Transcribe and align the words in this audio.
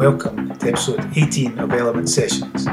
Welcome 0.00 0.58
to 0.58 0.68
episode 0.68 1.14
18 1.14 1.58
of 1.58 1.74
Element 1.74 2.08
Sessions. 2.08 2.66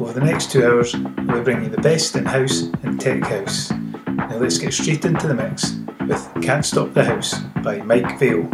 Over 0.00 0.12
the 0.12 0.20
next 0.20 0.52
two 0.52 0.64
hours, 0.64 0.94
we'll 1.26 1.42
bring 1.42 1.64
you 1.64 1.68
the 1.68 1.80
best 1.82 2.14
in 2.14 2.24
house 2.24 2.60
and 2.84 3.00
tech 3.00 3.24
house. 3.24 3.72
Now 4.06 4.36
let's 4.36 4.56
get 4.56 4.72
straight 4.72 5.04
into 5.04 5.26
the 5.26 5.34
mix 5.34 5.72
with 6.06 6.44
Can't 6.44 6.64
Stop 6.64 6.94
the 6.94 7.02
House 7.02 7.40
by 7.64 7.78
Mike 7.78 8.20
Vale. 8.20 8.48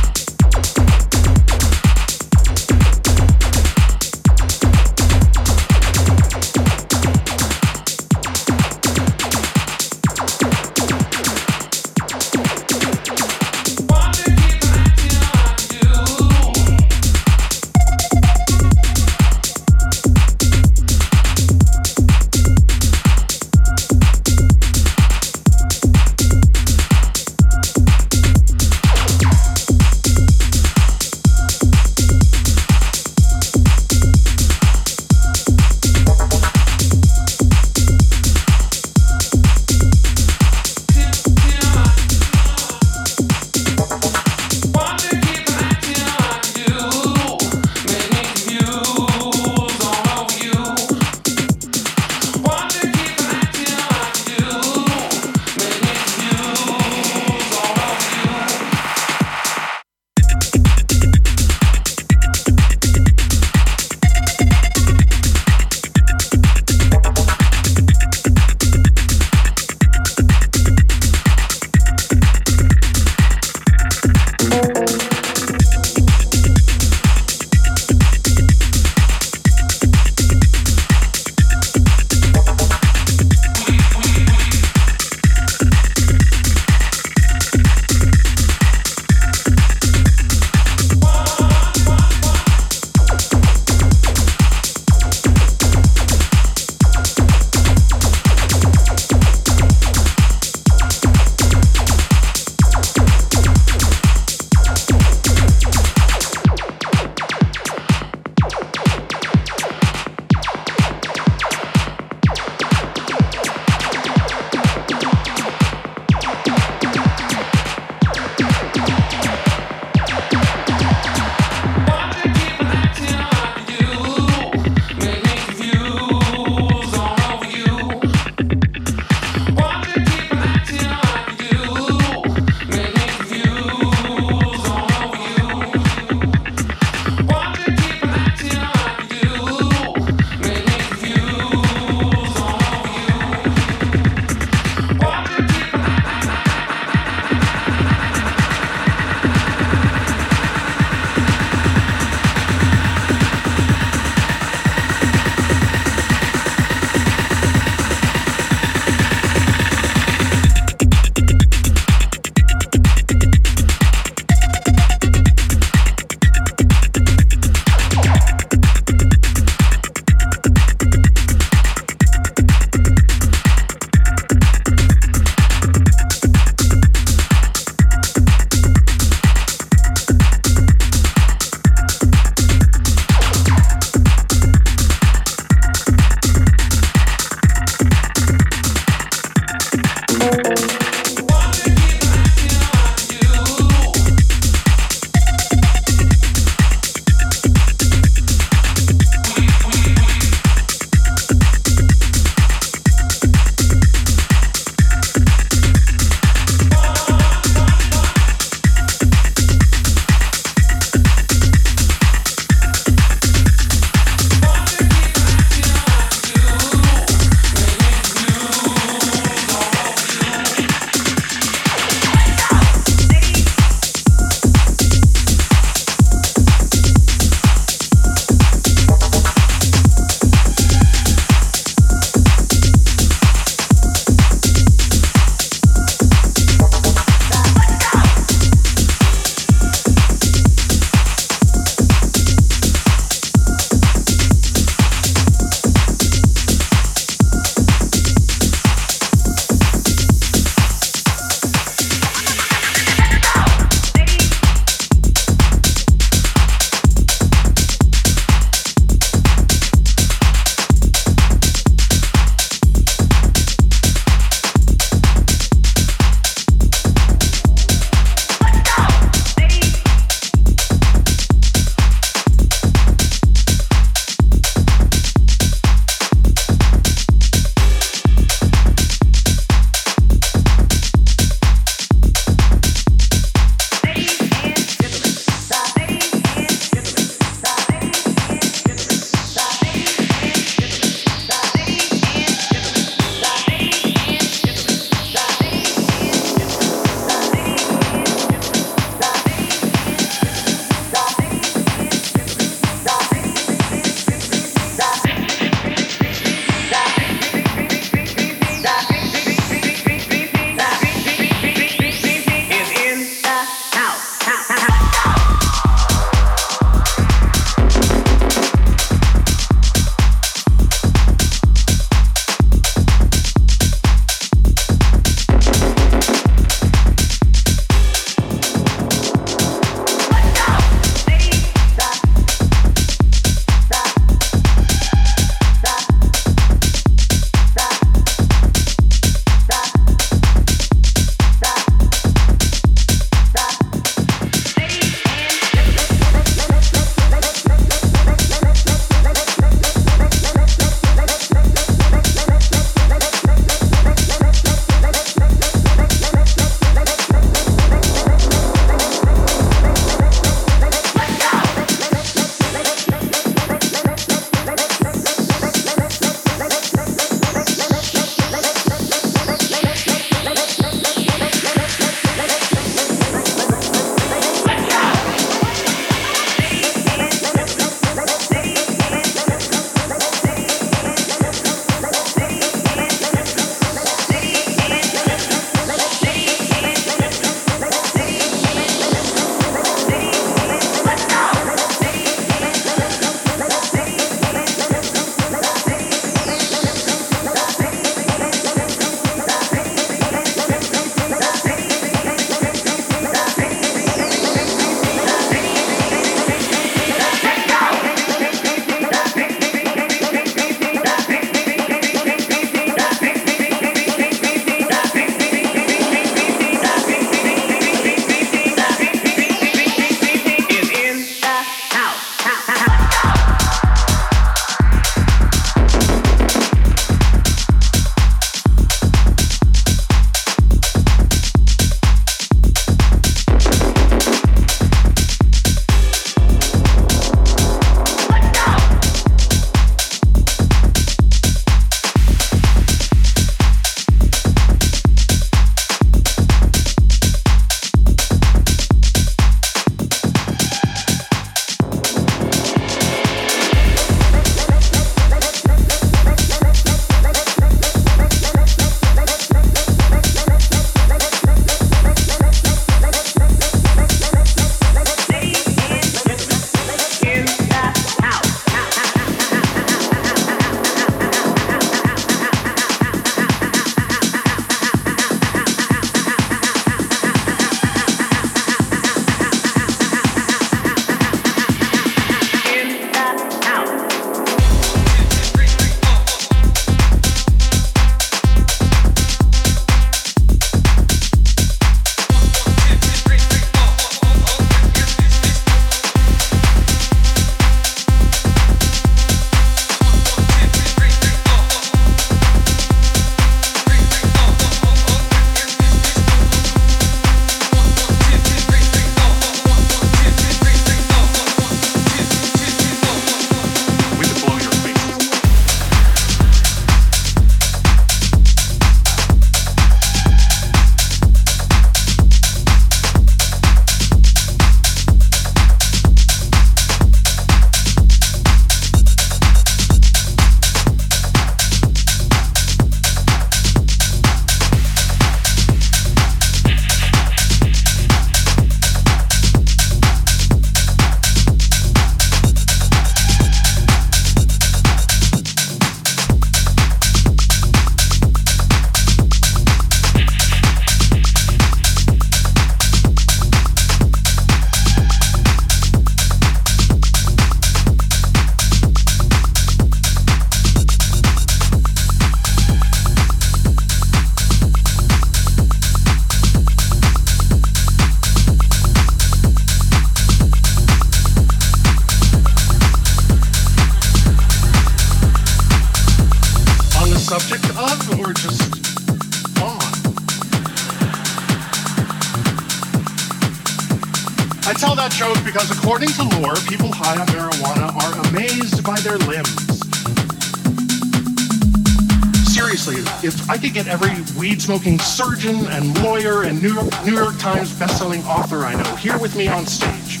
smoking 594.42 594.76
surgeon 594.80 595.46
and 595.50 595.80
lawyer 595.84 596.24
and 596.24 596.42
New 596.42 596.52
York, 596.52 596.84
New 596.84 596.96
York 596.96 597.16
Times 597.20 597.52
bestselling 597.52 598.04
author 598.06 598.44
I 598.44 598.60
know 598.60 598.74
here 598.74 598.98
with 598.98 599.14
me 599.14 599.28
on 599.28 599.46
stage. 599.46 600.00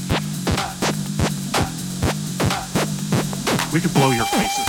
We 3.72 3.80
could 3.80 3.94
blow 3.94 4.10
your 4.10 4.26
faces. 4.26 4.66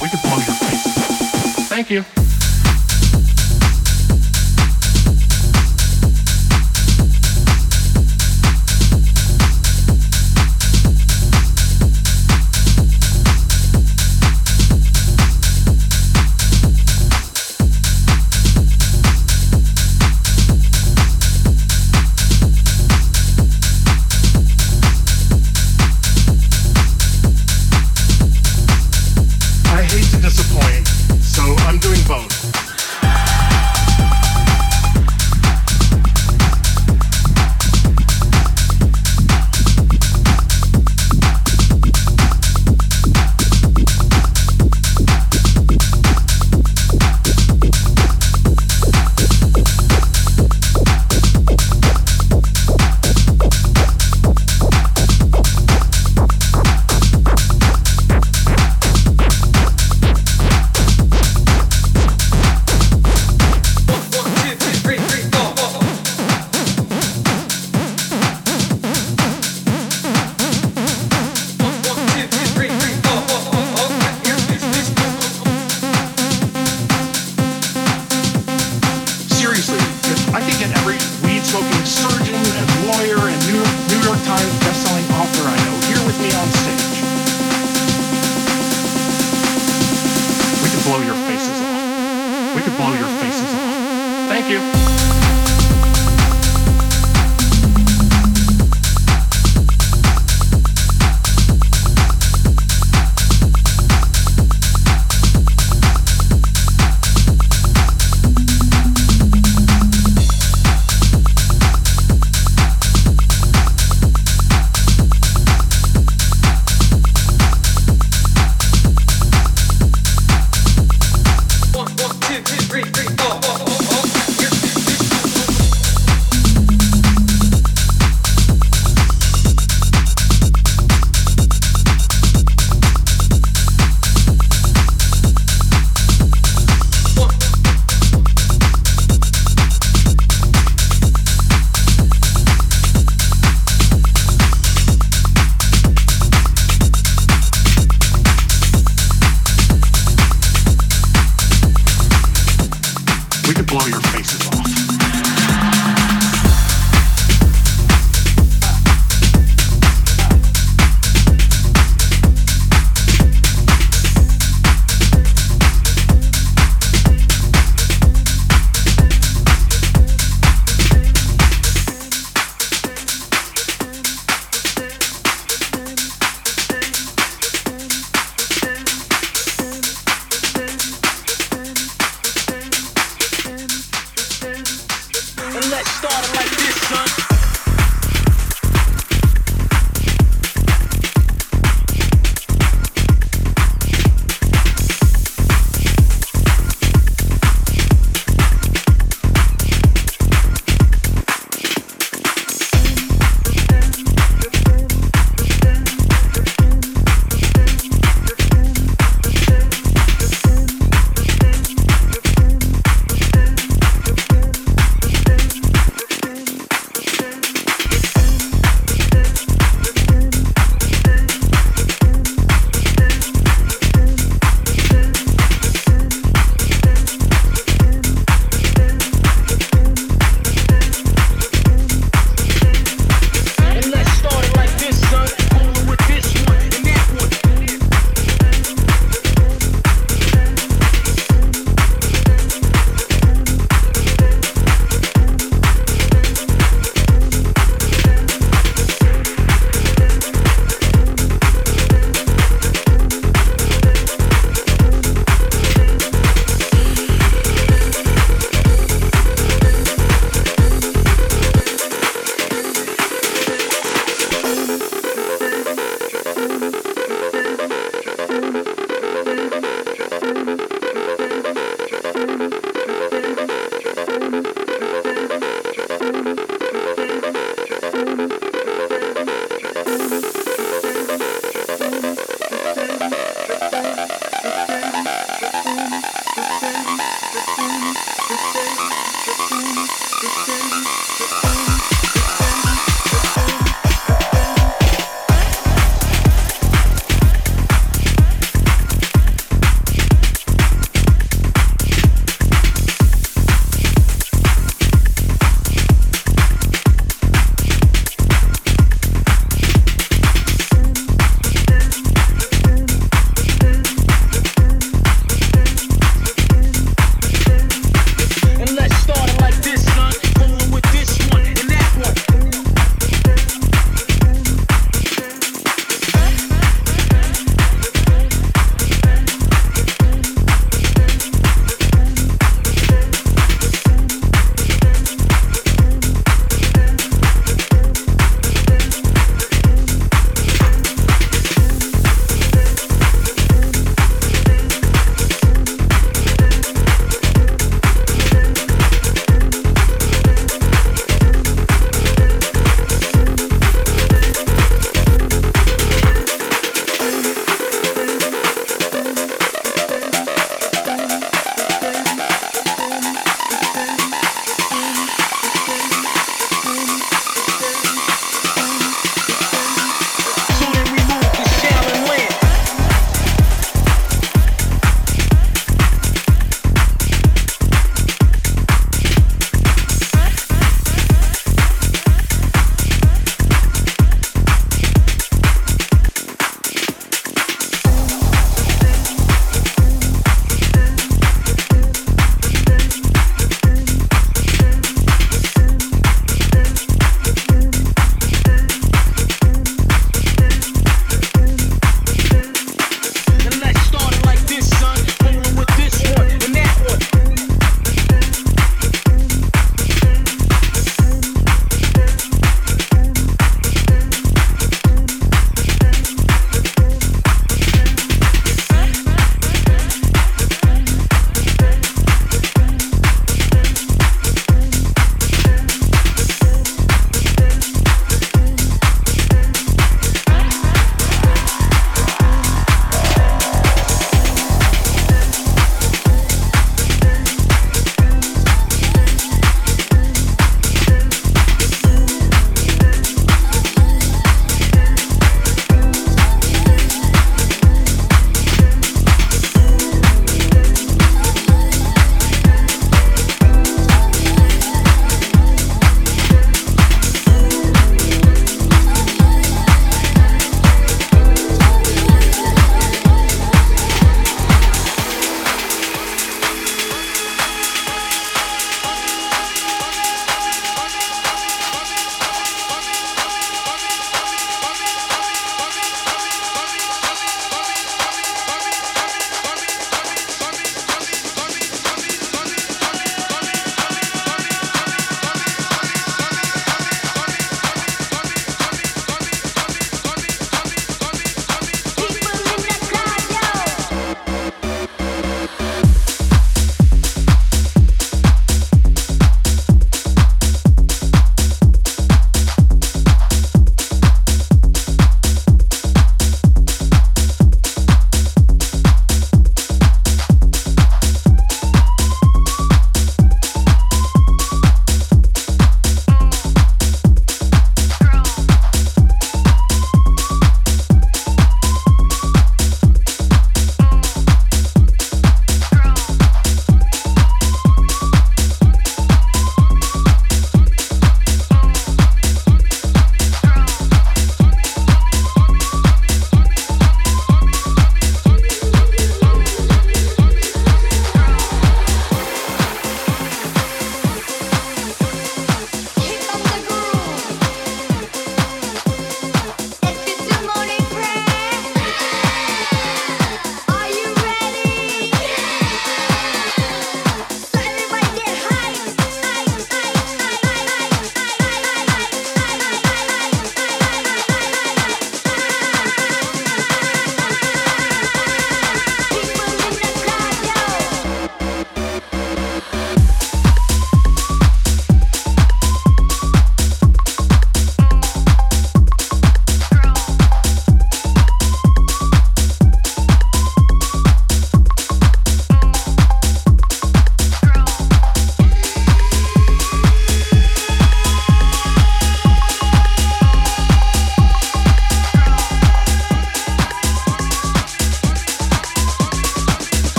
We 0.00 0.08
could 0.08 0.22
blow 0.22 0.36
your 0.36 0.54
faces. 0.54 1.68
Thank 1.68 1.90
you. 1.90 2.04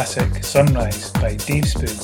Classic 0.00 0.32
Sunrise 0.42 1.10
by 1.10 1.34
Dave 1.34 1.68
Spoon. 1.68 1.98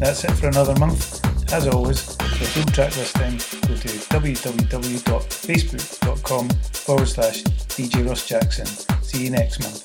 That's 0.00 0.24
it 0.24 0.32
for 0.32 0.48
another 0.48 0.76
month. 0.80 1.24
As 1.52 1.68
always, 1.68 2.16
for 2.16 2.44
full 2.46 2.64
track 2.72 2.96
listing, 2.96 3.36
go 3.68 3.76
to 3.76 3.88
www.facebook.com 4.10 6.48
forward 6.48 7.06
slash 7.06 7.44
DJ 7.44 8.08
Ross 8.08 8.26
Jackson. 8.26 8.66
See 9.04 9.22
you 9.22 9.30
next 9.30 9.60
month. 9.60 9.81